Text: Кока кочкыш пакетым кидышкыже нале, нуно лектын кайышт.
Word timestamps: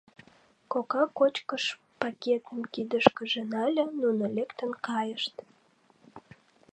Кока 0.71 1.03
кочкыш 1.17 1.65
пакетым 1.99 2.59
кидышкыже 2.73 3.41
нале, 3.51 3.85
нуно 4.01 4.23
лектын 4.35 4.71
кайышт. 4.87 5.35